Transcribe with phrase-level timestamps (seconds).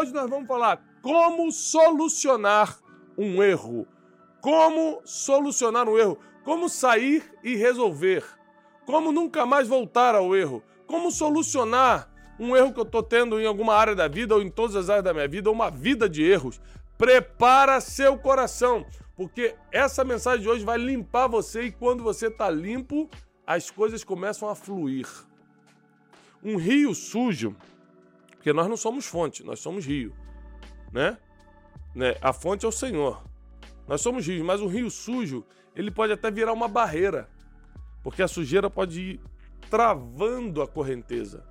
[0.00, 2.78] Hoje nós vamos falar como solucionar
[3.18, 3.86] um erro.
[4.40, 6.18] Como solucionar um erro.
[6.42, 8.24] Como sair e resolver.
[8.86, 10.62] Como nunca mais voltar ao erro.
[10.86, 14.48] Como solucionar um erro que eu estou tendo em alguma área da vida ou em
[14.48, 16.58] todas as áreas da minha vida, uma vida de erros.
[16.96, 22.48] Prepara seu coração, porque essa mensagem de hoje vai limpar você e quando você está
[22.48, 23.06] limpo,
[23.46, 25.06] as coisas começam a fluir.
[26.42, 27.54] Um rio sujo,
[28.40, 30.14] porque nós não somos fonte, nós somos rio,
[30.90, 31.18] né?
[31.94, 32.16] né?
[32.22, 33.22] A fonte é o Senhor.
[33.86, 35.44] Nós somos rios, mas um rio sujo,
[35.76, 37.28] ele pode até virar uma barreira,
[38.02, 39.20] porque a sujeira pode ir
[39.68, 41.46] travando a correnteza.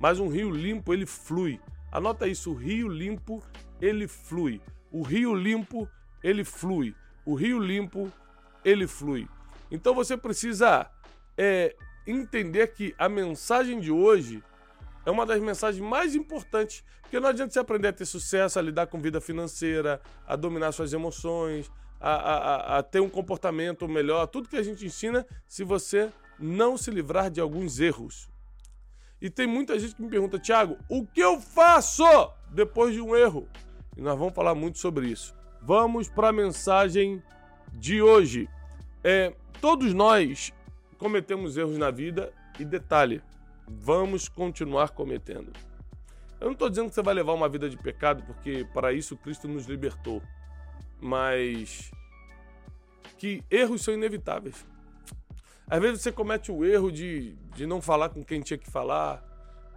[0.00, 1.60] Mas um rio limpo, ele flui.
[1.90, 3.42] Anota isso, o rio limpo,
[3.78, 4.58] ele flui.
[4.90, 5.86] O rio limpo,
[6.24, 6.96] ele flui.
[7.26, 8.10] O rio limpo,
[8.64, 9.28] ele flui.
[9.70, 10.90] Então você precisa
[11.36, 14.42] é, entender que a mensagem de hoje
[15.04, 18.62] é uma das mensagens mais importantes, porque não adianta você aprender a ter sucesso, a
[18.62, 24.26] lidar com vida financeira, a dominar suas emoções, a, a, a ter um comportamento melhor,
[24.26, 28.28] tudo que a gente ensina, se você não se livrar de alguns erros.
[29.20, 32.02] E tem muita gente que me pergunta, Tiago, o que eu faço
[32.50, 33.48] depois de um erro?
[33.96, 35.32] E nós vamos falar muito sobre isso.
[35.60, 37.22] Vamos para a mensagem
[37.72, 38.48] de hoje.
[39.04, 40.52] É, todos nós
[40.98, 43.22] cometemos erros na vida e detalhe,
[43.68, 45.52] vamos continuar cometendo.
[46.40, 49.16] Eu não estou dizendo que você vai levar uma vida de pecado, porque para isso
[49.16, 50.20] Cristo nos libertou.
[51.00, 51.90] Mas
[53.16, 54.66] que erros são inevitáveis.
[55.68, 59.24] Às vezes você comete o erro de, de não falar com quem tinha que falar.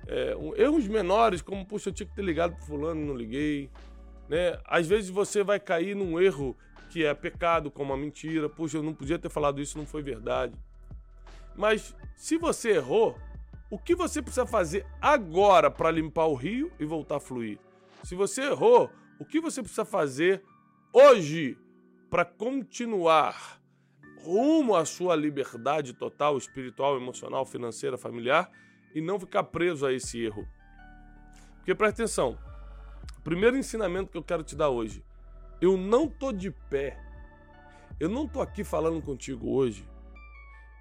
[0.08, 3.70] É, um, erros menores, como, puxa, eu tinha que ter ligado pro fulano, não liguei.
[4.28, 4.60] Né?
[4.66, 6.58] Às vezes você vai cair num erro
[6.90, 8.50] que é pecado, como a mentira.
[8.50, 10.56] Puxa, eu não podia ter falado isso, não foi verdade.
[11.56, 13.18] Mas se você errou,
[13.70, 17.60] o que você precisa fazer agora para limpar o rio e voltar a fluir?
[18.04, 20.44] Se você errou, o que você precisa fazer
[20.94, 21.58] hoje
[22.10, 23.60] para continuar
[24.22, 28.52] rumo à sua liberdade total, espiritual, emocional, financeira, familiar
[28.94, 30.48] e não ficar preso a esse erro?
[31.58, 32.38] Porque presta atenção,
[33.24, 35.04] primeiro ensinamento que eu quero te dar hoje,
[35.60, 37.00] eu não tô de pé,
[38.00, 39.90] eu não tô aqui falando contigo hoje,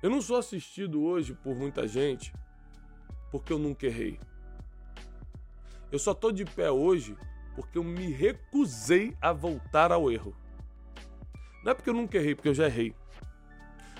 [0.02, 2.30] eu não sou assistido hoje por muita gente
[3.34, 4.16] porque eu nunca errei.
[5.90, 7.16] Eu só tô de pé hoje
[7.56, 10.36] porque eu me recusei a voltar ao erro.
[11.64, 12.94] Não é porque eu nunca errei, porque eu já errei.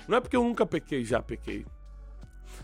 [0.07, 1.65] Não é porque eu nunca pequei, já pequei.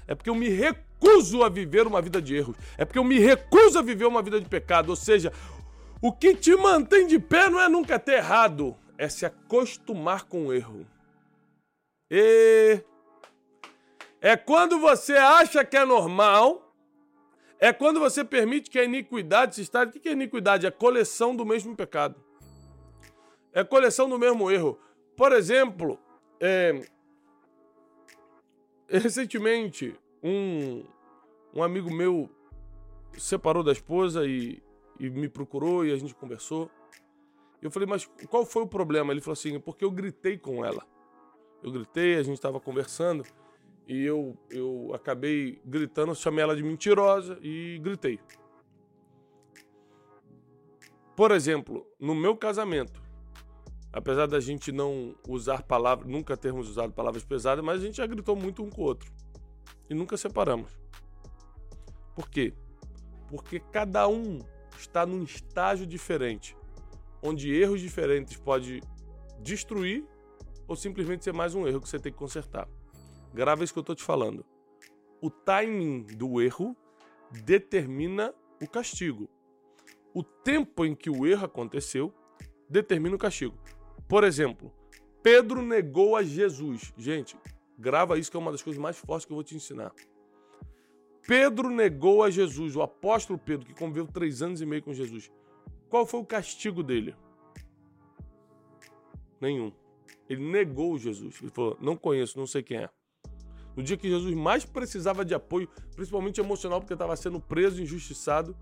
[0.07, 2.55] É porque eu me recuso a viver uma vida de erros.
[2.77, 4.91] É porque eu me recuso a viver uma vida de pecado.
[4.91, 5.33] Ou seja,
[6.01, 10.45] o que te mantém de pé não é nunca ter errado, é se acostumar com
[10.45, 10.87] o erro.
[12.09, 12.81] E
[14.21, 16.60] é quando você acha que é normal,
[17.63, 19.91] é quando você permite que a iniquidade se instale.
[19.91, 20.65] O que é iniquidade?
[20.65, 22.19] É coleção do mesmo pecado.
[23.53, 24.79] É coleção do mesmo erro.
[25.15, 25.99] Por exemplo,
[26.39, 26.81] é...
[28.87, 30.83] recentemente, um,
[31.53, 32.27] um amigo meu
[33.15, 34.59] separou da esposa e,
[34.99, 36.67] e me procurou e a gente conversou.
[37.61, 39.13] Eu falei, mas qual foi o problema?
[39.13, 40.83] Ele falou assim, porque eu gritei com ela.
[41.61, 43.23] Eu gritei, a gente estava conversando
[43.87, 48.19] e eu, eu acabei gritando, chamei ela de mentirosa e gritei.
[51.15, 53.01] Por exemplo, no meu casamento,
[53.91, 58.07] apesar da gente não usar palavras, nunca termos usado palavras pesadas, mas a gente já
[58.07, 59.11] gritou muito um com o outro
[59.89, 60.71] e nunca separamos.
[62.15, 62.53] Por quê?
[63.27, 64.39] Porque cada um
[64.77, 66.55] está num estágio diferente,
[67.21, 68.81] onde erros diferentes pode
[69.39, 70.05] destruir
[70.67, 72.67] ou simplesmente ser mais um erro que você tem que consertar.
[73.33, 74.45] Grava isso que eu estou te falando.
[75.21, 76.75] O timing do erro
[77.43, 79.29] determina o castigo.
[80.13, 82.13] O tempo em que o erro aconteceu
[82.69, 83.57] determina o castigo.
[84.07, 84.73] Por exemplo,
[85.23, 86.93] Pedro negou a Jesus.
[86.97, 87.37] Gente,
[87.77, 89.93] grava isso que é uma das coisas mais fortes que eu vou te ensinar.
[91.27, 95.31] Pedro negou a Jesus, o apóstolo Pedro, que conviveu três anos e meio com Jesus.
[95.89, 97.15] Qual foi o castigo dele?
[99.39, 99.71] Nenhum.
[100.27, 101.41] Ele negou Jesus.
[101.41, 102.89] Ele falou: Não conheço, não sei quem é.
[103.75, 108.55] No dia que Jesus mais precisava de apoio, principalmente emocional, porque estava sendo preso, injustiçado,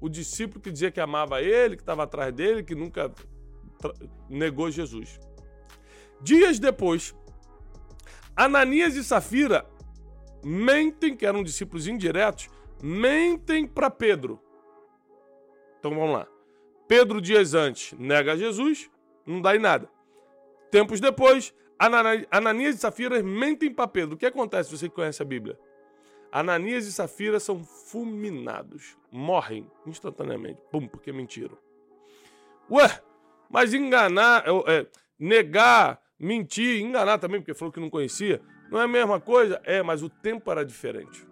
[0.00, 3.12] o discípulo que dizia que amava ele, que estava atrás dele, que nunca
[4.28, 5.18] negou Jesus.
[6.20, 7.14] Dias depois,
[8.34, 9.66] Ananias e Safira
[10.44, 12.48] mentem, que eram discípulos indiretos,
[12.82, 14.40] mentem para Pedro.
[15.78, 16.26] Então vamos lá.
[16.88, 18.90] Pedro, dias antes, nega Jesus,
[19.26, 19.88] não dá em nada.
[20.70, 24.14] Tempos depois, Ananias e Safira mentem para Pedro.
[24.14, 25.58] O que acontece você conhece a Bíblia?
[26.32, 30.60] Ananias e Safira são fulminados, morrem instantaneamente.
[30.70, 31.56] Pum, porque mentiram.
[32.70, 33.00] Ué,
[33.48, 34.86] mas enganar, é,
[35.18, 38.40] negar, mentir, enganar também, porque falou que não conhecia,
[38.70, 39.60] não é a mesma coisa?
[39.64, 41.26] É, mas o tempo era diferente.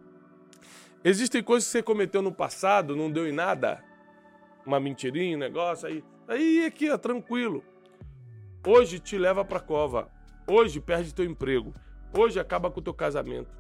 [1.03, 3.85] Existem coisas que você cometeu no passado, não deu em nada.
[4.65, 6.03] Uma mentirinha, um negócio, aí.
[6.27, 7.63] Aí aqui, ó, tranquilo.
[8.67, 10.11] Hoje te leva pra cova.
[10.47, 11.73] Hoje perde teu emprego.
[12.17, 13.51] Hoje acaba com o teu casamento.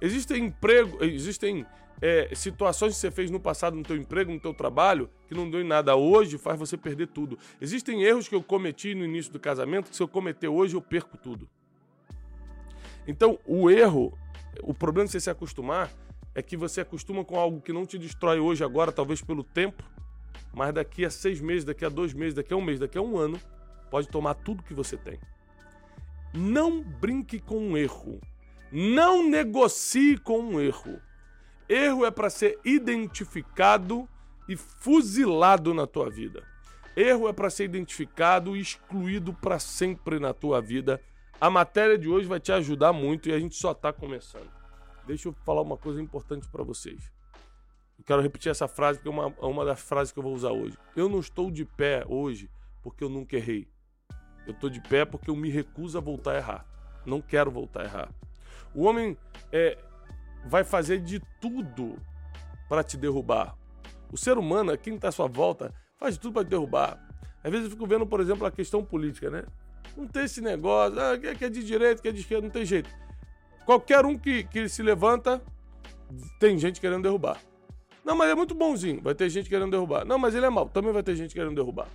[0.00, 1.66] Existem emprego, existem
[2.00, 5.50] é, situações que você fez no passado no teu emprego, no teu trabalho, que não
[5.50, 7.38] deu em nada hoje, faz você perder tudo.
[7.60, 10.82] Existem erros que eu cometi no início do casamento, que se eu cometer hoje, eu
[10.82, 11.48] perco tudo.
[13.06, 14.16] Então, o erro,
[14.62, 15.90] o problema de você se acostumar
[16.34, 19.82] é que você acostuma com algo que não te destrói hoje, agora, talvez pelo tempo,
[20.52, 23.02] mas daqui a seis meses, daqui a dois meses, daqui a um mês, daqui a
[23.02, 23.40] um ano,
[23.90, 25.18] pode tomar tudo que você tem.
[26.32, 28.20] Não brinque com um erro.
[28.70, 31.00] Não negocie com um erro.
[31.68, 34.08] Erro é para ser identificado
[34.48, 36.42] e fuzilado na tua vida.
[36.96, 41.00] Erro é para ser identificado e excluído para sempre na tua vida.
[41.40, 44.50] A matéria de hoje vai te ajudar muito e a gente só está começando.
[45.06, 47.10] Deixa eu falar uma coisa importante para vocês.
[47.98, 50.34] Eu quero repetir essa frase porque é uma, é uma das frases que eu vou
[50.34, 50.76] usar hoje.
[50.96, 52.50] Eu não estou de pé hoje
[52.82, 53.68] porque eu nunca errei.
[54.48, 56.66] Eu estou de pé porque eu me recuso a voltar a errar.
[57.04, 58.08] Não quero voltar a errar.
[58.74, 59.14] O homem
[59.52, 59.76] é,
[60.46, 61.96] vai fazer de tudo
[62.66, 63.54] para te derrubar.
[64.10, 66.98] O ser humano, quem está à sua volta, faz de tudo para te derrubar.
[67.44, 69.44] Às vezes eu fico vendo, por exemplo, a questão política, né?
[69.94, 72.64] Não tem esse negócio, ah, que é de direita, que é de esquerda, não tem
[72.64, 72.88] jeito.
[73.66, 75.42] Qualquer um que, que se levanta,
[76.40, 77.38] tem gente querendo derrubar.
[78.02, 80.06] Não, mas é muito bonzinho, vai ter gente querendo derrubar.
[80.06, 81.88] Não, mas ele é mau, também vai ter gente querendo derrubar.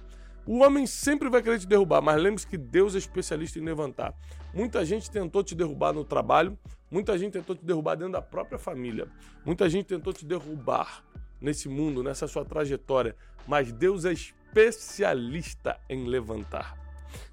[0.45, 4.13] O homem sempre vai querer te derrubar, mas lembre-se que Deus é especialista em levantar.
[4.53, 6.57] Muita gente tentou te derrubar no trabalho,
[6.91, 9.07] muita gente tentou te derrubar dentro da própria família,
[9.45, 11.03] muita gente tentou te derrubar
[11.39, 13.15] nesse mundo, nessa sua trajetória,
[13.47, 16.77] mas Deus é especialista em levantar.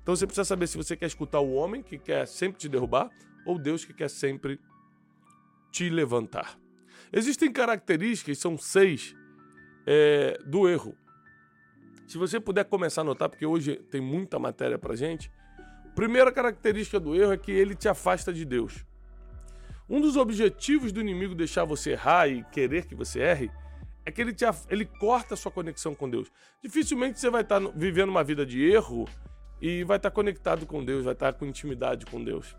[0.02, 3.10] Então você precisa saber se você quer escutar o homem que quer sempre te derrubar
[3.44, 4.60] ou Deus que quer sempre
[5.72, 6.58] te levantar.
[7.12, 9.14] Existem características, são seis,
[9.86, 10.96] é, do erro.
[12.10, 15.30] Se você puder começar a notar, porque hoje tem muita matéria pra gente,
[15.94, 18.84] primeira característica do erro é que ele te afasta de Deus.
[19.88, 23.48] Um dos objetivos do inimigo deixar você errar e querer que você erre
[24.04, 26.32] é que ele, te, ele corta a sua conexão com Deus.
[26.60, 29.08] Dificilmente você vai estar vivendo uma vida de erro
[29.62, 32.56] e vai estar conectado com Deus, vai estar com intimidade com Deus.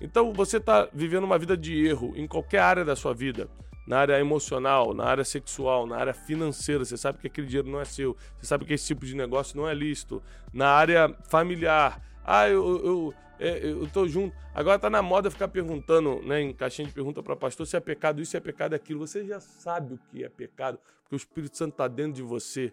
[0.00, 3.50] Então você está vivendo uma vida de erro em qualquer área da sua vida,
[3.88, 6.84] na área emocional, na área sexual, na área financeira.
[6.84, 9.56] Você sabe que aquele dinheiro não é seu, você sabe que esse tipo de negócio
[9.56, 10.22] não é lícito.
[10.52, 14.36] Na área familiar, ah, eu, eu, é, eu tô junto.
[14.54, 17.80] Agora tá na moda ficar perguntando, né, em caixinha de pergunta para pastor se é
[17.80, 19.06] pecado isso, se é pecado aquilo.
[19.06, 22.70] Você já sabe o que é pecado, porque o Espírito Santo está dentro de você.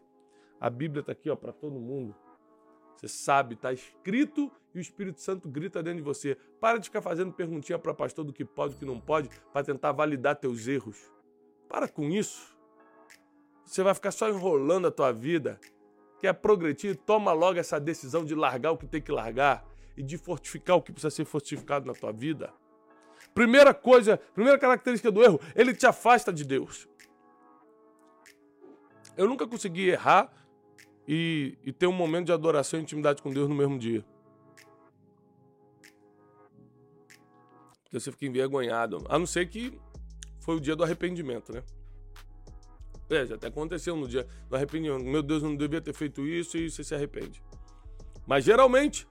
[0.59, 2.13] A Bíblia está aqui, ó, para todo mundo.
[2.95, 6.37] Você sabe, está escrito e o Espírito Santo grita dentro de você.
[6.59, 9.29] Para de ficar fazendo perguntinha para pastor do que pode e do que não pode
[9.51, 11.11] para tentar validar teus erros.
[11.67, 12.55] Para com isso.
[13.65, 15.59] Você vai ficar só enrolando a tua vida.
[16.19, 16.95] Quer progredir?
[16.95, 19.65] Toma logo essa decisão de largar o que tem que largar
[19.97, 22.53] e de fortificar o que precisa ser fortificado na tua vida.
[23.33, 26.87] Primeira coisa, primeira característica do erro, ele te afasta de Deus.
[29.17, 30.31] Eu nunca consegui errar
[31.07, 34.05] e, e ter um momento de adoração e intimidade com Deus no mesmo dia.
[37.83, 39.05] Porque você fica envergonhado.
[39.07, 39.79] A não ser que
[40.39, 41.63] foi o dia do arrependimento, né?
[43.09, 45.03] É, já até aconteceu no dia do arrependimento.
[45.03, 47.43] Meu Deus, eu não devia ter feito isso e você se arrepende.
[48.25, 49.07] Mas geralmente,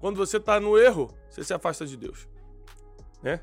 [0.00, 2.28] quando você está no erro, você se afasta de Deus.
[3.22, 3.40] Né?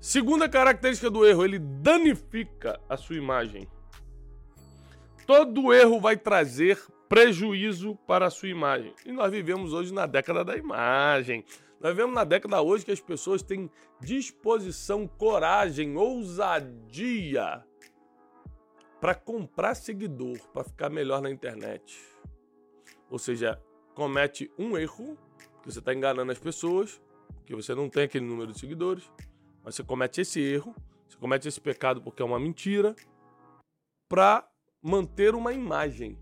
[0.00, 3.68] Segunda característica do erro, ele danifica a sua imagem.
[5.26, 8.94] Todo erro vai trazer prejuízo para a sua imagem.
[9.04, 11.44] E nós vivemos hoje na década da imagem.
[11.80, 17.64] Nós vivemos na década hoje que as pessoas têm disposição, coragem, ousadia
[19.00, 21.98] para comprar seguidor, para ficar melhor na internet.
[23.08, 23.60] Ou seja,
[23.94, 25.16] comete um erro,
[25.62, 27.00] que você está enganando as pessoas,
[27.46, 29.10] que você não tem aquele número de seguidores,
[29.64, 30.74] mas você comete esse erro,
[31.08, 32.94] você comete esse pecado porque é uma mentira,
[34.08, 34.49] para
[34.82, 36.18] manter uma imagem.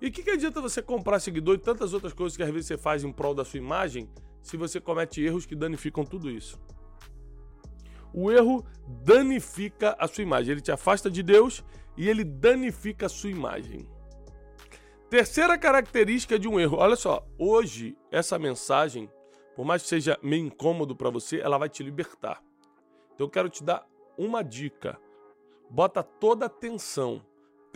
[0.00, 2.66] E o que, que adianta você comprar seguidor e tantas outras coisas que às vezes
[2.66, 4.10] você faz em prol da sua imagem
[4.42, 6.60] se você comete erros que danificam tudo isso?
[8.12, 8.64] O erro
[9.04, 10.52] danifica a sua imagem.
[10.52, 11.64] Ele te afasta de Deus
[11.96, 13.88] e ele danifica a sua imagem.
[15.08, 16.78] Terceira característica de um erro.
[16.78, 19.10] Olha só, hoje essa mensagem,
[19.54, 22.42] por mais que seja meio incômodo para você, ela vai te libertar.
[23.14, 23.86] Então eu quero te dar
[24.18, 24.98] uma dica.
[25.70, 27.24] Bota toda a atenção.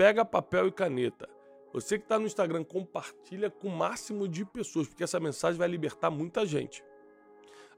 [0.01, 1.29] Pega papel e caneta.
[1.75, 5.69] Você que está no Instagram, compartilha com o máximo de pessoas, porque essa mensagem vai
[5.69, 6.83] libertar muita gente.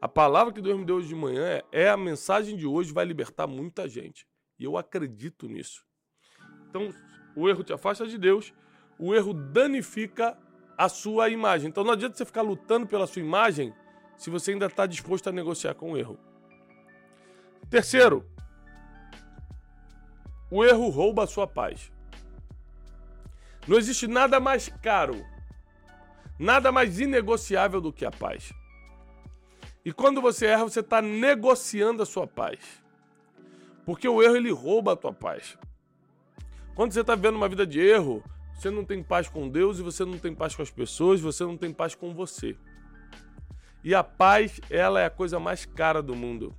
[0.00, 2.93] A palavra que Deus me deu hoje de manhã é, é a mensagem de hoje
[2.93, 4.25] vai libertar muita gente.
[4.57, 5.85] E eu acredito nisso.
[6.69, 6.95] Então,
[7.35, 8.55] o erro te afasta de Deus,
[9.00, 10.38] o erro danifica
[10.79, 11.71] a sua imagem.
[11.71, 13.75] Então não adianta você ficar lutando pela sua imagem
[14.17, 16.17] se você ainda está disposto a negociar com o erro.
[17.69, 18.25] Terceiro,
[20.49, 21.92] o erro rouba a sua paz.
[23.66, 25.25] Não existe nada mais caro,
[26.38, 28.52] nada mais inegociável do que a paz.
[29.85, 32.59] E quando você erra, você está negociando a sua paz.
[33.85, 35.59] Porque o erro ele rouba a tua paz.
[36.75, 38.23] Quando você está vivendo uma vida de erro,
[38.54, 41.45] você não tem paz com Deus e você não tem paz com as pessoas, você
[41.45, 42.57] não tem paz com você.
[43.85, 46.54] E a paz, ela é a coisa mais cara do mundo.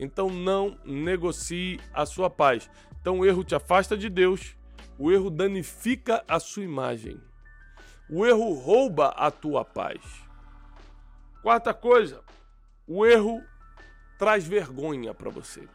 [0.00, 2.70] Então não negocie a sua paz.
[3.00, 4.56] Então o erro te afasta de Deus,
[4.98, 7.20] o erro danifica a sua imagem.
[8.10, 10.00] O erro rouba a tua paz.
[11.42, 12.22] Quarta coisa,
[12.86, 13.42] o erro
[14.18, 15.68] traz vergonha para você.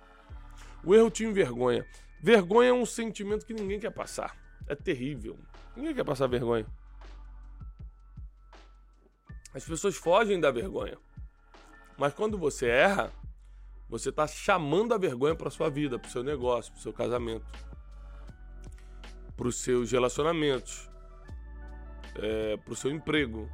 [0.84, 1.88] O erro te envergonha.
[2.22, 4.36] Vergonha é um sentimento que ninguém quer passar.
[4.68, 5.39] É terrível.
[5.75, 6.65] Ninguém quer passar vergonha.
[9.53, 10.98] As pessoas fogem da vergonha.
[11.98, 13.13] Mas quando você erra,
[13.88, 16.92] você está chamando a vergonha para sua vida, para o seu negócio, para o seu
[16.92, 17.46] casamento,
[19.43, 20.89] para os seus relacionamentos,
[22.15, 23.50] é, para o seu emprego,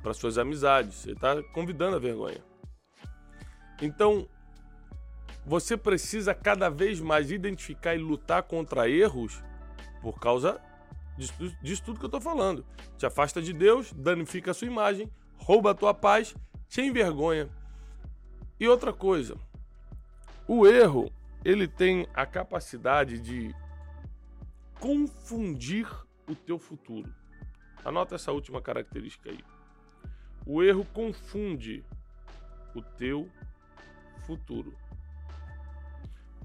[0.00, 0.94] para suas amizades.
[0.94, 2.40] Você está convidando a vergonha.
[3.82, 4.28] Então,
[5.44, 9.42] você precisa cada vez mais identificar e lutar contra erros
[10.00, 10.60] por causa
[11.16, 12.64] disso, disso tudo que eu estou falando.
[12.96, 16.32] Te afasta de Deus, danifica a sua imagem, rouba a tua paz,
[16.68, 17.48] te envergonha.
[18.60, 19.36] E outra coisa,
[20.46, 21.10] o erro,
[21.44, 23.52] ele tem a capacidade de
[24.80, 25.88] confundir
[26.28, 27.12] o teu futuro.
[27.84, 29.44] Anota essa última característica aí.
[30.46, 31.84] O erro confunde
[32.74, 33.28] o teu
[34.26, 34.76] futuro.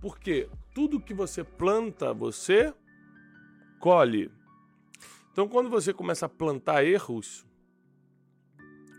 [0.02, 2.74] Porque tudo que você planta, você
[3.80, 4.32] colhe.
[5.32, 7.46] Então, quando você começa a plantar erros,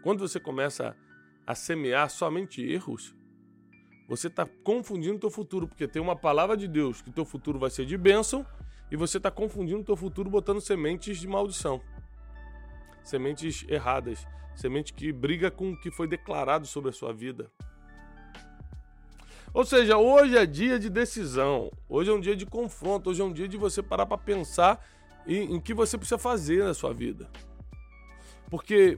[0.02, 0.96] quando você começa
[1.46, 3.14] a semear somente erros,
[4.08, 7.58] você está confundindo o teu futuro, porque tem uma palavra de Deus que teu futuro
[7.58, 8.46] vai ser de bênção
[8.94, 11.80] e você está confundindo o teu futuro botando sementes de maldição.
[13.02, 14.24] Sementes erradas,
[14.54, 17.50] semente que briga com o que foi declarado sobre a sua vida.
[19.52, 23.24] Ou seja, hoje é dia de decisão, hoje é um dia de confronto, hoje é
[23.24, 24.80] um dia de você parar para pensar
[25.26, 27.28] em, em que você precisa fazer na sua vida.
[28.48, 28.96] Porque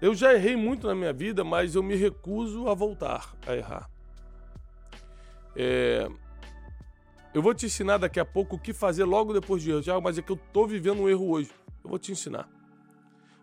[0.00, 3.90] eu já errei muito na minha vida, mas eu me recuso a voltar a errar.
[5.56, 6.08] É...
[7.34, 10.02] Eu vou te ensinar daqui a pouco o que fazer logo depois de erro, Tiago,
[10.02, 11.50] mas é que eu tô vivendo um erro hoje.
[11.82, 12.48] Eu vou te ensinar.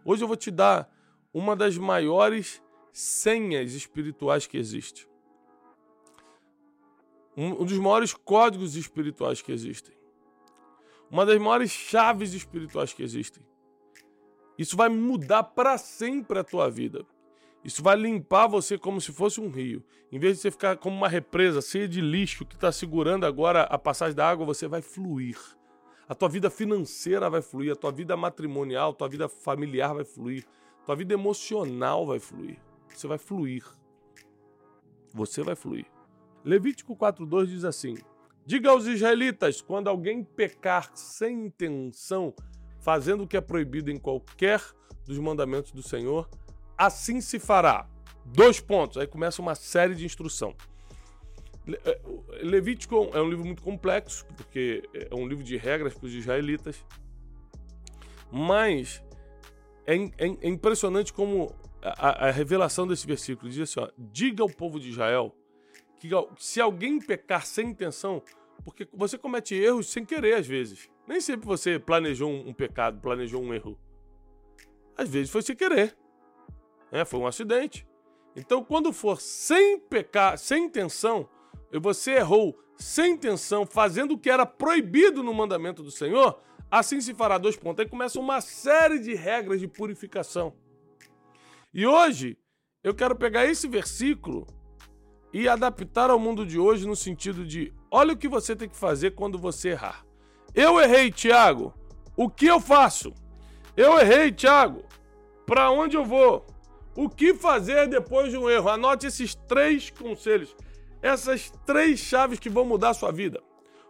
[0.05, 0.89] Hoje eu vou te dar
[1.34, 5.10] uma das maiores senhas espirituais que existe
[7.39, 9.96] um, dos maiores códigos espirituais que existem.
[11.10, 13.41] Uma das maiores chaves espirituais que existem.
[14.58, 17.05] Isso vai mudar para sempre a tua vida.
[17.63, 19.84] Isso vai limpar você como se fosse um rio.
[20.12, 23.63] Em vez de você ficar como uma represa cheia de lixo que está segurando agora
[23.63, 25.38] a passagem da água, você vai fluir.
[26.08, 30.06] A tua vida financeira vai fluir, a tua vida matrimonial, a tua vida familiar vai
[30.06, 30.46] fluir,
[30.82, 32.58] a tua vida emocional vai fluir.
[32.88, 33.63] Você vai fluir.
[35.13, 35.86] Você vai fluir.
[36.44, 37.96] Levítico 4,2 diz assim:
[38.46, 42.34] Diga aos israelitas: quando alguém pecar sem intenção,
[42.80, 44.62] fazendo o que é proibido em qualquer
[45.06, 46.28] dos mandamentos do Senhor,
[46.80, 47.88] assim se fará.
[48.26, 48.98] Dois pontos.
[48.98, 50.56] Aí começa uma série de instrução.
[51.86, 52.00] É,
[52.42, 56.84] Levítico é um livro muito complexo, porque é um livro de regras para os israelitas.
[58.32, 59.04] Mas
[59.86, 64.50] é, é, é impressionante como a, a, revelação desse versículo diz assim: ó, diga ao
[64.50, 65.36] povo de Israel
[66.00, 68.24] que se alguém pecar sem intenção,
[68.64, 70.90] porque você comete erros sem querer às vezes.
[71.08, 73.78] Nem sempre você planejou um, pecado, planejou um erro.
[74.96, 75.98] Às vezes foi sem querer.
[76.91, 77.88] É, foi um acidente.
[78.36, 81.27] Então, quando for sem pecar, sem intenção,
[81.72, 86.39] e você errou sem intenção, fazendo o que era proibido no mandamento do Senhor,
[86.72, 87.84] assim se fará dois pontos.
[87.84, 90.53] Aí começa uma série de regras de purificação.
[91.74, 92.38] E hoje,
[92.84, 94.48] eu quero pegar esse versículo
[95.34, 98.77] e adaptar ao mundo de hoje no sentido de: olha o que você tem que
[98.77, 100.05] fazer quando você errar.
[100.55, 101.74] Eu errei, Tiago.
[102.15, 103.13] O que eu faço?
[103.77, 104.84] Eu errei, Tiago.
[105.46, 106.46] Para onde eu vou?
[107.01, 108.68] O que fazer depois de um erro?
[108.68, 110.53] Anote esses três conselhos.
[111.01, 113.41] essas três chaves que vão mudar a sua vida.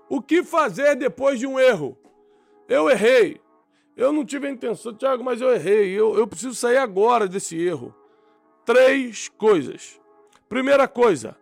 [0.08, 1.98] O que fazer depois de um erro?
[2.68, 3.42] Eu errei.
[3.98, 5.90] Eu não tive a intenção, Tiago, mas eu errei.
[5.90, 7.96] Eu, eu preciso sair agora desse erro.
[8.64, 10.00] Três coisas.
[10.48, 11.36] Primeira coisa,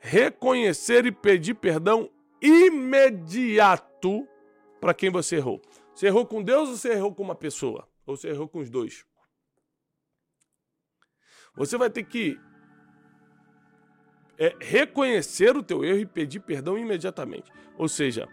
[0.00, 4.28] reconhecer e pedir perdão imediato
[4.78, 5.58] para quem você errou.
[5.94, 7.88] Você errou com Deus ou você errou com uma pessoa?
[8.06, 9.06] Ou você errou com os dois?
[11.56, 12.38] Você vai ter que
[14.38, 17.52] é, reconhecer o teu erro e pedir perdão imediatamente.
[17.78, 18.28] Ou seja,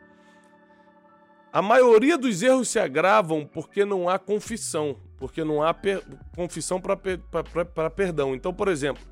[1.54, 6.04] a maioria dos erros se agravam porque não há confissão, porque não há per
[6.36, 8.34] confissão para perdão.
[8.34, 9.04] Então, por exemplo,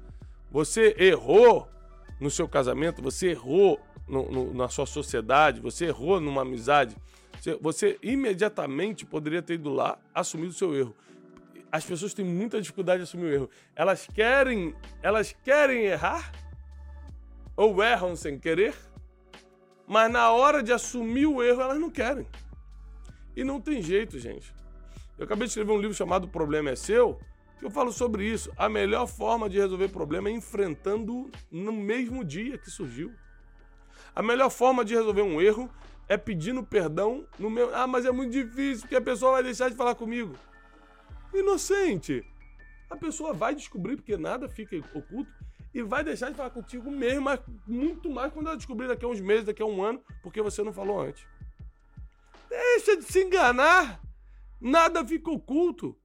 [0.50, 1.70] você errou
[2.20, 6.96] no seu casamento, você errou no, no, na sua sociedade, você errou numa amizade,
[7.40, 10.96] você, você imediatamente poderia ter ido lá assumir o seu erro.
[11.72, 13.50] As pessoas têm muita dificuldade de assumir o erro.
[13.76, 16.32] Elas querem, elas querem errar
[17.56, 18.74] ou erram sem querer,
[19.88, 22.28] mas na hora de assumir o erro elas não querem.
[23.36, 24.54] E não tem jeito, gente.
[25.18, 27.20] Eu acabei de escrever um livro chamado O Problema é Seu,
[27.60, 28.52] que eu falo sobre isso.
[28.58, 33.14] A melhor forma de resolver problema é enfrentando no mesmo dia que surgiu.
[34.16, 35.70] A melhor forma de resolver um erro
[36.08, 37.74] é pedindo perdão no meu.
[37.76, 40.36] Ah, mas é muito difícil, porque a pessoa vai deixar de falar comigo.
[41.34, 42.26] Inocente.
[42.90, 45.32] A pessoa vai descobrir, porque nada fica oculto,
[45.74, 49.08] e vai deixar de falar contigo mesmo, mas muito mais quando ela descobrir daqui a
[49.08, 51.24] uns meses, daqui a um ano, porque você não falou antes.
[52.50, 54.02] Deixa de se enganar.
[54.60, 55.96] Nada fica oculto.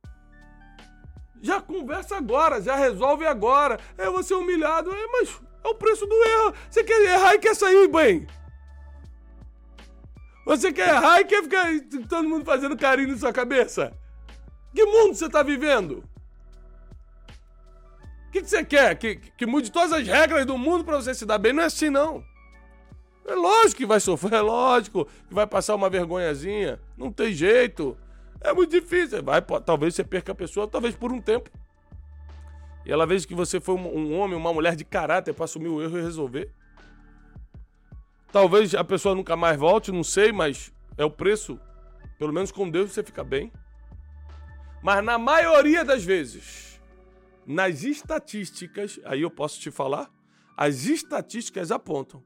[1.41, 3.79] Já conversa agora, já resolve agora.
[3.97, 6.55] É você humilhado, é, mas é o preço do erro.
[6.71, 8.27] Você quer errar e quer sair bem.
[10.45, 11.67] Você quer errar e quer ficar
[12.09, 13.97] todo mundo fazendo carinho na sua cabeça?
[14.75, 16.03] Que mundo você está vivendo?
[18.29, 18.97] O que, que, você quer?
[18.97, 21.53] Que, que mude todas as regras do mundo para você se dar bem?
[21.53, 22.25] Não é assim, não.
[23.25, 26.81] É lógico que vai sofrer, é lógico que vai passar uma vergonhazinha.
[26.97, 27.97] Não tem jeito.
[28.41, 29.23] É muito difícil.
[29.23, 31.49] Vai, talvez você perca a pessoa, talvez por um tempo.
[32.85, 35.69] E ela veja que você foi um, um homem, uma mulher de caráter para assumir
[35.69, 36.51] o erro e resolver.
[38.33, 41.59] Talvez a pessoa nunca mais volte, não sei, mas é o preço.
[42.19, 43.53] Pelo menos com Deus você fica bem.
[44.85, 46.79] Mas na maioria das vezes,
[47.47, 50.11] nas estatísticas, aí eu posso te falar,
[50.55, 52.23] as estatísticas apontam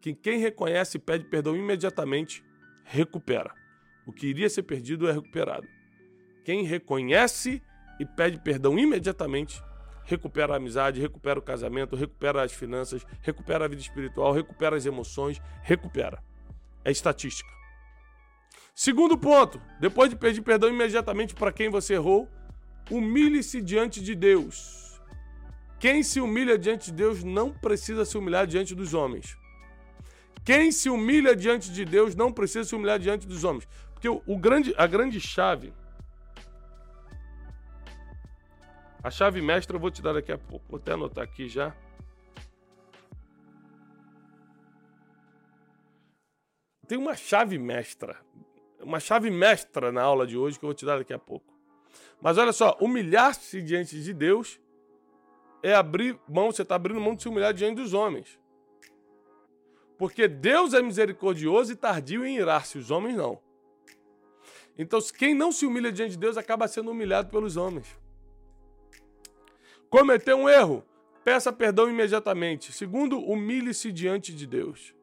[0.00, 2.42] que quem reconhece e pede perdão imediatamente
[2.82, 3.52] recupera.
[4.06, 5.68] O que iria ser perdido é recuperado.
[6.46, 7.62] Quem reconhece
[8.00, 9.62] e pede perdão imediatamente
[10.04, 14.86] recupera a amizade, recupera o casamento, recupera as finanças, recupera a vida espiritual, recupera as
[14.86, 16.24] emoções, recupera.
[16.86, 17.61] É estatística.
[18.74, 22.28] Segundo ponto, depois de pedir perdão imediatamente para quem você errou,
[22.90, 25.00] humilhe-se diante de Deus.
[25.78, 29.36] Quem se humilha diante de Deus não precisa se humilhar diante dos homens.
[30.44, 33.68] Quem se humilha diante de Deus não precisa se humilhar diante dos homens.
[33.92, 35.72] Porque o, o grande, a grande chave
[39.02, 40.64] A chave mestra eu vou te dar daqui a pouco.
[40.68, 41.74] Vou até anotar aqui já.
[46.86, 48.16] Tem uma chave mestra.
[48.82, 51.52] Uma chave mestra na aula de hoje que eu vou te dar daqui a pouco.
[52.20, 54.60] Mas olha só, humilhar-se diante de Deus
[55.62, 58.38] é abrir mão, você está abrindo mão de se humilhar diante dos homens.
[59.96, 63.40] Porque Deus é misericordioso e tardio em irar-se, os homens não.
[64.76, 67.96] Então, quem não se humilha diante de Deus acaba sendo humilhado pelos homens.
[69.90, 70.84] Cometeu um erro,
[71.22, 72.72] peça perdão imediatamente.
[72.72, 74.94] Segundo, humilhe-se diante de Deus.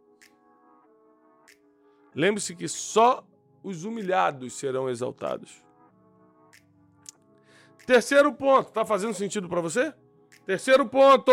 [2.13, 3.24] Lembre-se que só
[3.63, 5.63] os humilhados serão exaltados.
[7.86, 9.93] Terceiro ponto, tá fazendo sentido para você?
[10.45, 11.32] Terceiro ponto.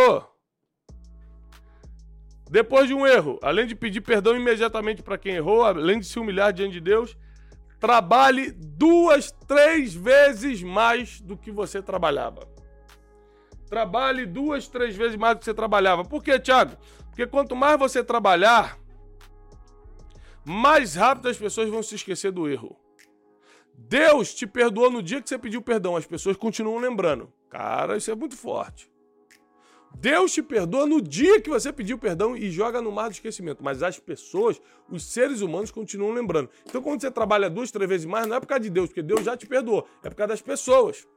[2.50, 6.18] Depois de um erro, além de pedir perdão imediatamente para quem errou, além de se
[6.18, 7.16] humilhar diante de Deus,
[7.80, 12.48] trabalhe duas, três vezes mais do que você trabalhava.
[13.68, 16.04] Trabalhe duas, três vezes mais do que você trabalhava.
[16.04, 16.76] Por quê, Thiago?
[17.08, 18.78] Porque quanto mais você trabalhar,
[20.48, 22.78] mais rápido as pessoas vão se esquecer do erro.
[23.74, 27.32] Deus te perdoou no dia que você pediu perdão, as pessoas continuam lembrando.
[27.50, 28.88] Cara, isso é muito forte.
[29.98, 33.64] Deus te perdoa no dia que você pediu perdão e joga no mar do esquecimento.
[33.64, 36.48] Mas as pessoas, os seres humanos, continuam lembrando.
[36.64, 39.02] Então, quando você trabalha duas, três vezes mais, não é por causa de Deus, porque
[39.02, 41.08] Deus já te perdoou, é por causa das pessoas.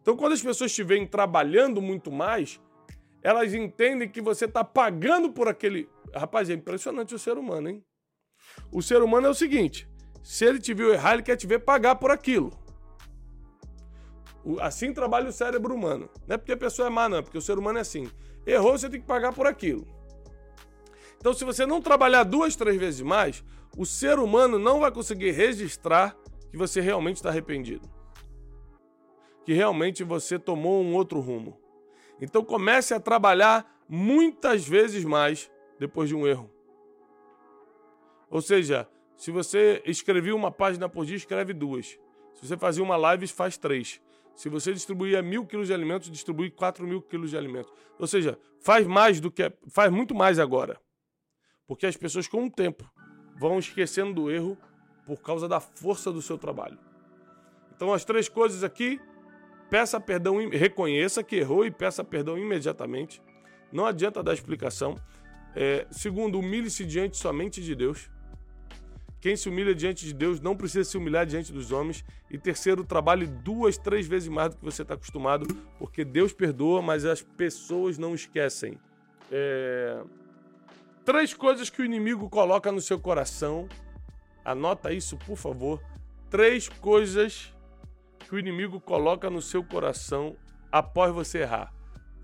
[0.00, 2.60] Então, quando as pessoas estiverem trabalhando muito mais,
[3.22, 5.88] elas entendem que você está pagando por aquele.
[6.14, 7.84] Rapaz, é impressionante o ser humano, hein?
[8.70, 9.88] O ser humano é o seguinte:
[10.22, 12.52] se ele te viu errar, ele quer te ver pagar por aquilo.
[14.60, 16.10] Assim trabalha o cérebro humano.
[16.26, 18.10] Não é porque a pessoa é má, não, é porque o ser humano é assim.
[18.44, 19.86] Errou, você tem que pagar por aquilo.
[21.18, 23.44] Então, se você não trabalhar duas, três vezes mais,
[23.78, 26.16] o ser humano não vai conseguir registrar
[26.50, 27.88] que você realmente está arrependido.
[29.44, 31.56] Que realmente você tomou um outro rumo.
[32.20, 35.48] Então, comece a trabalhar muitas vezes mais
[35.82, 36.48] depois de um erro.
[38.30, 41.98] Ou seja, se você escrevia uma página por dia, escreve duas.
[42.34, 44.00] Se você fazia uma live, faz três.
[44.34, 47.72] Se você distribuía mil quilos de alimentos, distribui quatro mil quilos de alimentos.
[47.98, 49.52] Ou seja, faz mais do que.
[49.68, 50.80] faz muito mais agora.
[51.66, 52.88] Porque as pessoas, com o tempo,
[53.38, 54.56] vão esquecendo do erro
[55.04, 56.78] por causa da força do seu trabalho.
[57.74, 59.00] Então, as três coisas aqui:
[59.68, 63.20] peça perdão, reconheça que errou e peça perdão imediatamente.
[63.72, 64.96] Não adianta dar explicação.
[65.54, 68.10] É, segundo, humilhe-se diante somente de Deus.
[69.20, 72.04] Quem se humilha diante de Deus não precisa se humilhar diante dos homens.
[72.28, 75.46] E terceiro, trabalhe duas, três vezes mais do que você está acostumado,
[75.78, 78.78] porque Deus perdoa, mas as pessoas não esquecem.
[79.30, 80.02] É...
[81.04, 83.68] Três coisas que o inimigo coloca no seu coração.
[84.44, 85.80] Anota isso, por favor.
[86.28, 87.54] Três coisas
[88.28, 90.36] que o inimigo coloca no seu coração
[90.70, 91.72] após você errar.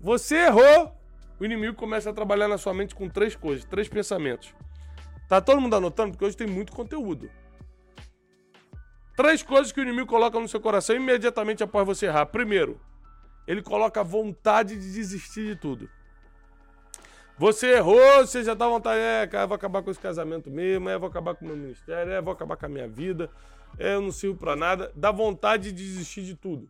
[0.01, 0.98] Você errou,
[1.39, 4.53] o inimigo começa a trabalhar na sua mente com três coisas, três pensamentos.
[5.27, 6.11] Tá todo mundo anotando?
[6.11, 7.29] Porque hoje tem muito conteúdo.
[9.15, 12.25] Três coisas que o inimigo coloca no seu coração imediatamente após você errar.
[12.25, 12.79] Primeiro,
[13.47, 15.89] ele coloca vontade de desistir de tudo.
[17.37, 20.97] Você errou, você já à vontade, é, cara, vou acabar com esse casamento mesmo, é,
[20.97, 23.29] vou acabar com o meu ministério, é, vou acabar com a minha vida,
[23.77, 24.91] é, eu não sirvo para nada.
[24.93, 26.69] Dá vontade de desistir de tudo.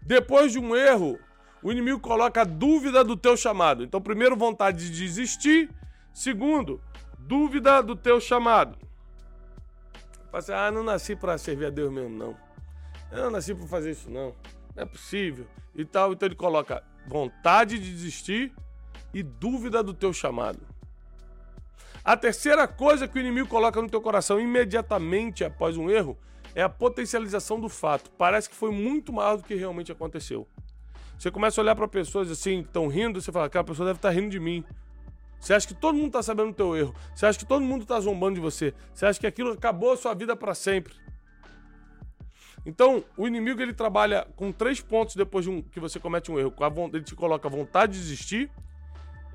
[0.00, 1.18] Depois de um erro,
[1.66, 3.82] o inimigo coloca a dúvida do teu chamado.
[3.82, 5.70] Então, primeiro, vontade de desistir.
[6.12, 6.80] Segundo,
[7.26, 8.78] Dúvida do teu chamado.
[10.32, 12.36] Assim, ah, não nasci para servir a Deus mesmo, não.
[13.10, 14.32] Eu não nasci para fazer isso, não.
[14.76, 15.44] Não é possível.
[15.74, 16.12] E tal.
[16.12, 18.54] Então ele coloca vontade de desistir
[19.12, 20.60] e dúvida do teu chamado.
[22.04, 26.16] A terceira coisa que o inimigo coloca no teu coração imediatamente após um erro
[26.54, 28.08] é a potencialização do fato.
[28.12, 30.46] Parece que foi muito maior do que realmente aconteceu.
[31.18, 34.08] Você começa a olhar para pessoas assim, estão rindo, você fala, aquela pessoa deve estar
[34.08, 34.64] tá rindo de mim.
[35.40, 36.94] Você acha que todo mundo está sabendo do teu erro.
[37.14, 38.74] Você acha que todo mundo está zombando de você.
[38.92, 40.94] Você acha que aquilo acabou a sua vida para sempre.
[42.64, 46.38] Então, o inimigo ele trabalha com três pontos depois de um, que você comete um
[46.38, 46.52] erro.
[46.92, 48.50] Ele te coloca a vontade de desistir,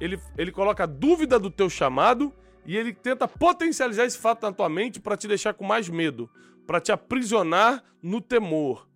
[0.02, 2.34] ele, ele coloca a dúvida do teu chamado
[2.66, 6.30] e ele tenta potencializar esse fato na tua mente para te deixar com mais medo,
[6.68, 8.91] para te aprisionar no temor.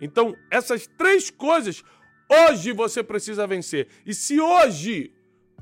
[0.00, 1.82] Então, essas três coisas
[2.28, 3.88] hoje você precisa vencer.
[4.04, 5.12] E se hoje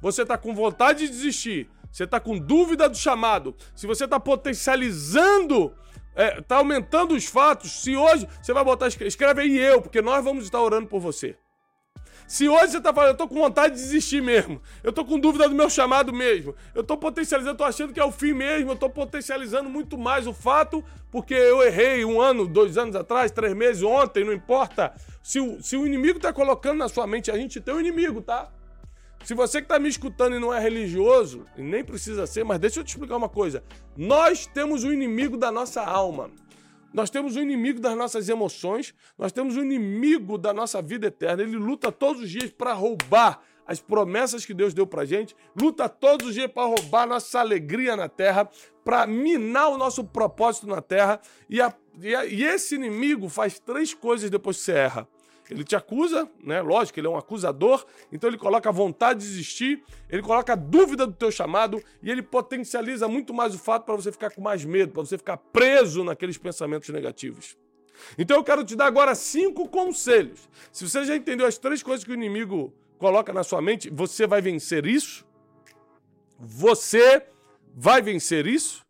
[0.00, 4.18] você está com vontade de desistir, você está com dúvida do chamado, se você está
[4.18, 5.74] potencializando,
[6.38, 10.24] está é, aumentando os fatos, se hoje você vai botar, escreve aí eu, porque nós
[10.24, 11.36] vamos estar orando por você.
[12.32, 15.18] Se hoje você está falando, eu estou com vontade de desistir mesmo, eu estou com
[15.18, 18.70] dúvida do meu chamado mesmo, eu estou potencializando, estou achando que é o fim mesmo,
[18.70, 23.30] eu estou potencializando muito mais o fato, porque eu errei um ano, dois anos atrás,
[23.30, 24.94] três meses, ontem, não importa.
[25.22, 28.22] Se o, se o inimigo está colocando na sua mente, a gente tem um inimigo,
[28.22, 28.50] tá?
[29.24, 32.58] Se você que está me escutando e não é religioso, e nem precisa ser, mas
[32.58, 33.62] deixa eu te explicar uma coisa.
[33.94, 36.30] Nós temos o um inimigo da nossa alma.
[36.92, 41.42] Nós temos um inimigo das nossas emoções, nós temos um inimigo da nossa vida eterna.
[41.42, 45.88] Ele luta todos os dias para roubar as promessas que Deus deu para gente, luta
[45.88, 48.48] todos os dias para roubar nossa alegria na terra,
[48.84, 51.20] para minar o nosso propósito na terra.
[51.48, 55.08] E, a, e, a, e esse inimigo faz três coisas depois que você erra.
[55.52, 56.62] Ele te acusa, né?
[56.62, 60.56] Lógico, ele é um acusador, então ele coloca a vontade de desistir, ele coloca a
[60.56, 64.40] dúvida do teu chamado e ele potencializa muito mais o fato para você ficar com
[64.40, 67.54] mais medo, para você ficar preso naqueles pensamentos negativos.
[68.16, 70.48] Então eu quero te dar agora cinco conselhos.
[70.72, 74.26] Se você já entendeu as três coisas que o inimigo coloca na sua mente, você
[74.26, 75.22] vai vencer isso?
[76.38, 77.26] Você
[77.74, 78.80] vai vencer isso?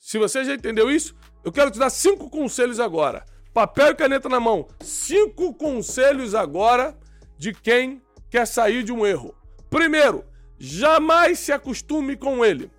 [0.00, 4.28] Se você já entendeu isso, eu quero te dar cinco conselhos agora papel e caneta
[4.28, 4.66] na mão.
[4.80, 6.96] Cinco conselhos agora
[7.36, 9.34] de quem quer sair de um erro.
[9.68, 10.24] Primeiro,
[10.58, 12.70] jamais se acostume com ele.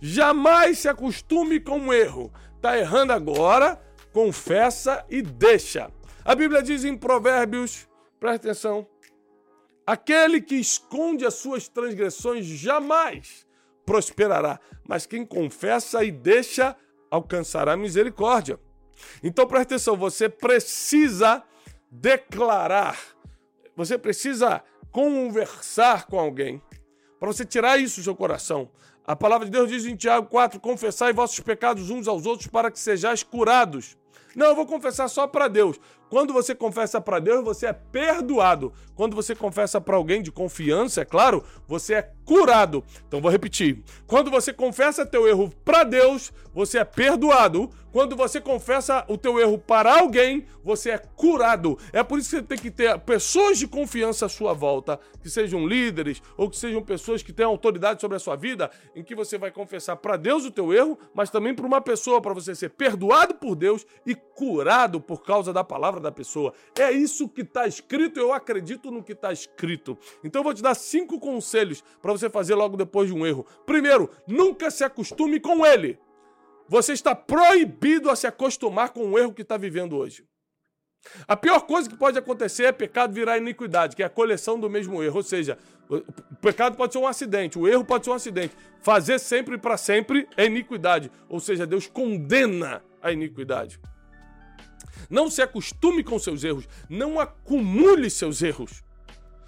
[0.00, 2.32] Jamais se acostume com um erro.
[2.60, 3.80] Tá errando agora,
[4.12, 5.90] confessa e deixa.
[6.24, 8.86] A Bíblia diz em Provérbios, presta atenção,
[9.86, 13.46] aquele que esconde as suas transgressões jamais
[13.84, 16.76] prosperará, mas quem confessa e deixa
[17.08, 18.58] alcançará misericórdia.
[19.22, 21.42] Então preste atenção, você precisa
[21.90, 22.98] declarar,
[23.76, 26.62] você precisa conversar com alguém
[27.18, 28.70] para você tirar isso do seu coração.
[29.06, 32.70] A palavra de Deus diz em Tiago 4: confessai vossos pecados uns aos outros para
[32.70, 33.96] que sejais curados.
[34.34, 35.80] Não, eu vou confessar só para Deus.
[36.08, 38.72] Quando você confessa para Deus, você é perdoado.
[38.94, 42.84] Quando você confessa para alguém de confiança, é claro, você é curado.
[43.06, 43.82] Então vou repetir.
[44.06, 47.70] Quando você confessa teu erro para Deus, você é perdoado.
[47.92, 51.78] Quando você confessa o teu erro para alguém, você é curado.
[51.92, 55.30] É por isso que você tem que ter pessoas de confiança à sua volta, que
[55.30, 59.14] sejam líderes ou que sejam pessoas que tenham autoridade sobre a sua vida, em que
[59.14, 62.54] você vai confessar para Deus o teu erro, mas também para uma pessoa, para você
[62.54, 66.52] ser perdoado por Deus e curado por causa da palavra da pessoa.
[66.78, 69.98] É isso que está escrito, eu acredito no que está escrito.
[70.22, 73.46] Então eu vou te dar cinco conselhos para você fazer logo depois de um erro.
[73.64, 75.98] Primeiro, nunca se acostume com ele.
[76.68, 80.24] Você está proibido a se acostumar com o erro que está vivendo hoje.
[81.26, 84.68] A pior coisa que pode acontecer é pecado virar iniquidade, que é a coleção do
[84.68, 85.18] mesmo erro.
[85.18, 85.56] Ou seja,
[85.88, 86.02] o
[86.40, 88.56] pecado pode ser um acidente, o erro pode ser um acidente.
[88.80, 91.10] Fazer sempre para sempre é iniquidade.
[91.28, 93.78] Ou seja, Deus condena a iniquidade.
[95.08, 98.82] Não se acostume com seus erros, não acumule seus erros.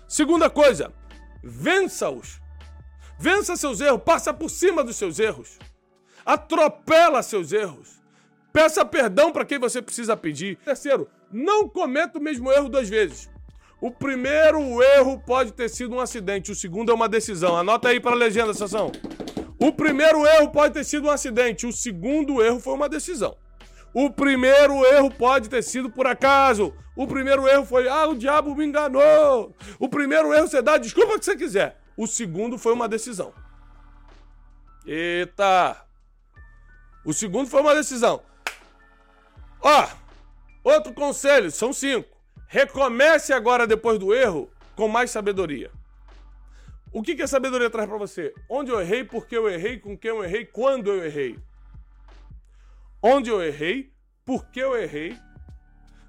[0.07, 0.93] Segunda coisa,
[1.43, 2.41] vença-os.
[3.19, 5.59] Vença seus erros, passa por cima dos seus erros.
[6.25, 7.99] Atropela seus erros.
[8.53, 10.57] Peça perdão para quem você precisa pedir.
[10.65, 13.29] Terceiro, não cometa o mesmo erro duas vezes.
[13.81, 17.57] O primeiro erro pode ter sido um acidente, o segundo é uma decisão.
[17.57, 18.91] Anota aí para a legenda, Sassão.
[19.61, 23.37] O primeiro erro pode ter sido um acidente, o segundo erro foi uma decisão.
[23.93, 26.75] O primeiro erro pode ter sido por acaso.
[26.95, 29.55] O primeiro erro foi, ah, o diabo me enganou.
[29.79, 31.81] O primeiro erro você dá a desculpa que você quiser.
[31.97, 33.33] O segundo foi uma decisão.
[34.87, 35.85] Eita!
[37.05, 38.23] O segundo foi uma decisão.
[39.61, 39.89] Ó,
[40.63, 42.17] outro conselho, são cinco.
[42.47, 45.71] Recomece agora depois do erro com mais sabedoria.
[46.93, 48.35] O que, que a sabedoria traz para você?
[48.49, 51.39] Onde eu errei, por que eu errei, com quem eu errei, quando eu errei
[53.03, 53.93] onde eu errei,
[54.25, 55.17] por que eu errei,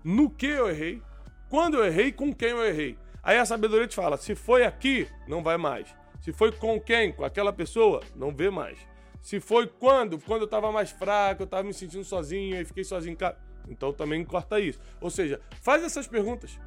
[0.04, 1.02] no que eu errei,
[1.50, 2.98] quando eu errei, com quem eu errei.
[3.24, 5.94] Aí a sabedoria te fala: se foi aqui, não vai mais.
[6.22, 7.12] Se foi com quem?
[7.12, 8.80] Com aquela pessoa, não vê mais.
[9.22, 10.20] Se foi quando?
[10.20, 13.38] Quando eu estava mais fraco, eu estava me sentindo sozinho e fiquei sozinho em casa.
[13.68, 14.80] Então também corta isso.
[15.02, 16.60] Ou seja, faz essas perguntas.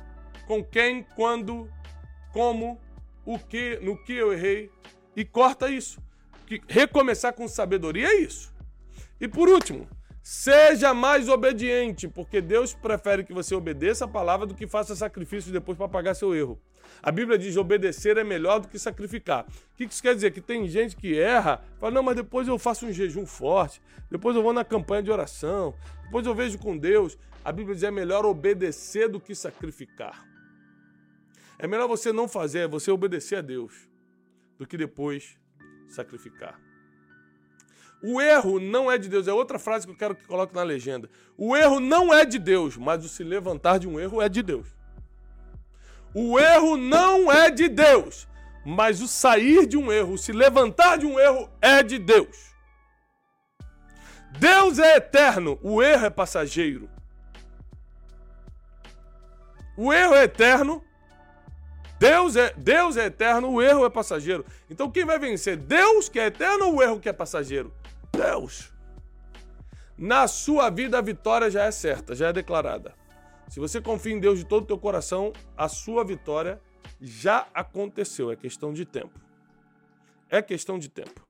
[0.47, 1.71] Com quem, quando,
[2.33, 2.81] como,
[3.25, 4.71] o que, no que eu errei
[5.17, 6.01] e corta isso.
[6.47, 8.53] Que recomeçar com sabedoria é isso.
[9.21, 9.89] E por último,
[10.23, 15.53] Seja mais obediente, porque Deus prefere que você obedeça a palavra do que faça sacrifício
[15.53, 16.61] depois para pagar seu erro.
[17.03, 19.45] A Bíblia diz obedecer é melhor do que sacrificar.
[19.45, 20.31] O que isso quer dizer?
[20.31, 24.37] Que tem gente que erra, fala, não, mas depois eu faço um jejum forte, depois
[24.37, 27.19] eu vou na campanha de oração, depois eu vejo com Deus.
[27.45, 30.25] A Bíblia diz é melhor obedecer do que sacrificar.
[31.59, 33.89] É melhor você não fazer, é você obedecer a Deus,
[34.57, 35.37] do que depois
[35.89, 36.61] sacrificar.
[38.03, 39.29] O erro não é de Deus.
[39.29, 41.09] É outra frase que eu quero que coloque na legenda.
[41.39, 44.43] O erro não é de Deus, mas o se levantar de um erro é de
[44.43, 44.67] Deus.
[46.15, 48.29] O erro não é de Deus,
[48.67, 52.53] mas o sair de um erro, o se levantar de um erro é de Deus.
[54.39, 56.91] Deus é eterno, o erro é passageiro.
[59.77, 60.85] O erro é eterno,
[61.99, 64.45] Deus é, Deus é eterno, o erro é passageiro.
[64.69, 65.57] Então quem vai vencer?
[65.57, 67.73] Deus que é eterno ou o erro que é passageiro?
[68.13, 68.73] Deus.
[69.97, 72.95] Na sua vida a vitória já é certa, já é declarada.
[73.49, 76.61] Se você confia em Deus de todo o teu coração, a sua vitória
[77.01, 79.21] já aconteceu, é questão de tempo.
[80.31, 81.27] É questão de tempo.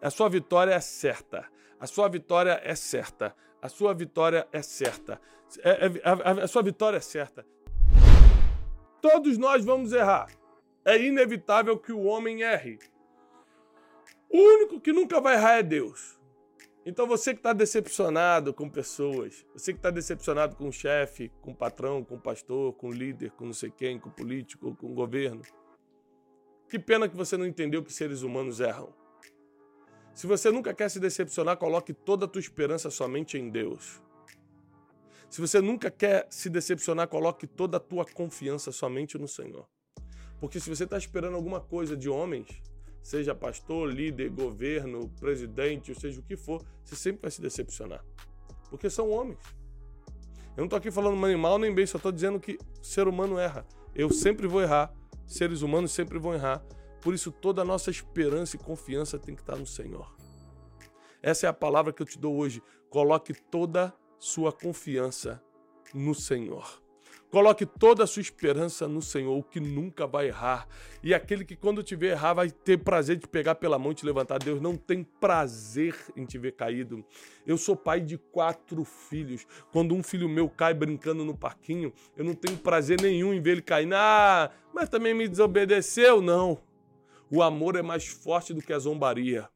[0.00, 1.46] A sua vitória é certa.
[1.78, 3.34] A sua vitória é certa.
[3.60, 5.20] A sua vitória é certa.
[5.62, 7.46] É, é, a, a sua vitória é certa.
[9.02, 10.28] Todos nós vamos errar.
[10.84, 12.78] É inevitável que o homem erre.
[14.30, 16.15] O único que nunca vai errar é Deus.
[16.88, 21.50] Então você que está decepcionado com pessoas, você que está decepcionado com o chefe, com
[21.50, 24.72] o patrão, com o pastor, com o líder, com não sei quem, com o político,
[24.76, 25.42] com o governo,
[26.68, 28.94] que pena que você não entendeu que seres humanos erram.
[30.14, 34.00] Se você nunca quer se decepcionar, coloque toda a tua esperança somente em Deus.
[35.28, 39.68] Se você nunca quer se decepcionar, coloque toda a tua confiança somente no Senhor.
[40.38, 42.62] Porque se você está esperando alguma coisa de homens,
[43.06, 48.04] seja pastor, líder, governo, presidente, ou seja o que for, você sempre vai se decepcionar.
[48.68, 49.38] Porque são homens.
[50.56, 53.38] Eu não estou aqui falando nem mal nem bem, só estou dizendo que ser humano
[53.38, 53.64] erra.
[53.94, 54.92] Eu sempre vou errar,
[55.24, 56.58] seres humanos sempre vão errar.
[57.00, 60.12] Por isso, toda a nossa esperança e confiança tem que estar no Senhor.
[61.22, 62.60] Essa é a palavra que eu te dou hoje.
[62.90, 65.40] Coloque toda sua confiança
[65.94, 66.82] no Senhor.
[67.30, 70.66] Coloque toda a sua esperança no Senhor, que nunca vai errar.
[71.02, 73.94] E aquele que, quando te ver errar, vai ter prazer de pegar pela mão e
[73.96, 74.38] te levantar.
[74.38, 77.04] Deus não tem prazer em te ver caído.
[77.46, 79.46] Eu sou pai de quatro filhos.
[79.72, 83.52] Quando um filho meu cai brincando no parquinho, eu não tenho prazer nenhum em ver
[83.52, 83.92] ele cair.
[83.92, 86.22] Ah, mas também me desobedeceu?
[86.22, 86.58] Não.
[87.28, 89.48] O amor é mais forte do que a zombaria.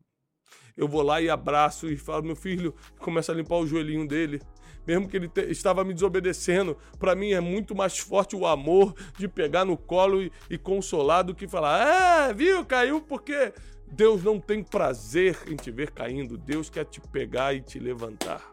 [0.76, 4.40] Eu vou lá e abraço e falo, meu filho, começa a limpar o joelhinho dele
[4.86, 6.76] mesmo que ele te, estava me desobedecendo.
[6.98, 11.24] Para mim é muito mais forte o amor de pegar no colo e, e consolar
[11.24, 13.52] do que falar, é, viu, caiu porque
[13.90, 16.38] Deus não tem prazer em te ver caindo.
[16.38, 18.50] Deus quer te pegar e te levantar.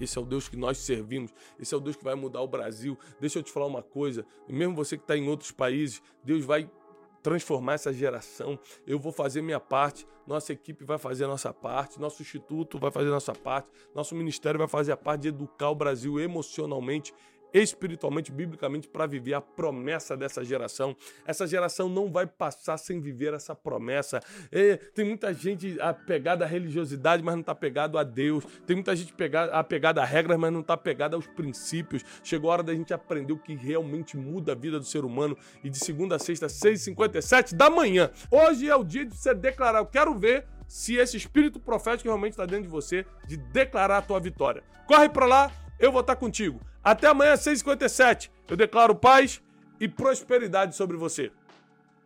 [0.00, 1.32] Esse é o Deus que nós servimos.
[1.58, 2.98] Esse é o Deus que vai mudar o Brasil.
[3.20, 4.24] Deixa eu te falar uma coisa.
[4.48, 6.68] Mesmo você que está em outros países, Deus vai
[7.22, 8.58] transformar essa geração.
[8.86, 12.90] Eu vou fazer minha parte, nossa equipe vai fazer a nossa parte, nosso instituto vai
[12.90, 17.14] fazer a nossa parte, nosso ministério vai fazer a parte de educar o Brasil emocionalmente
[17.52, 20.96] espiritualmente, biblicamente, para viver a promessa dessa geração.
[21.26, 24.20] Essa geração não vai passar sem viver essa promessa.
[24.50, 28.44] É, tem muita gente apegada à religiosidade, mas não está apegado a Deus.
[28.66, 29.14] Tem muita gente
[29.52, 32.02] apegada a regras, mas não está apegada aos princípios.
[32.22, 35.36] Chegou a hora da gente aprender o que realmente muda a vida do ser humano.
[35.62, 38.10] E de segunda a sexta, 6h57 da manhã.
[38.30, 39.80] Hoje é o dia de você declarar.
[39.80, 44.02] Eu quero ver se esse espírito profético realmente está dentro de você, de declarar a
[44.02, 44.62] tua vitória.
[44.86, 46.58] Corre para lá, eu vou estar contigo.
[46.82, 48.30] Até amanhã, 6h57.
[48.48, 49.42] Eu declaro paz
[49.80, 51.30] e prosperidade sobre você.